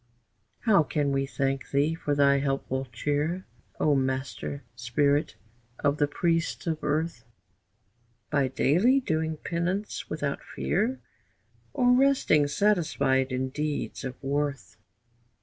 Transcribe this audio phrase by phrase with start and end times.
[0.61, 3.45] How can we thank thee for thy helpful cheer,
[3.79, 5.35] O master spirit
[5.77, 7.23] of the priests of earth?
[8.31, 10.99] By daily doing penance without fear,
[11.71, 14.75] Or resting satisfied in deeds of worth?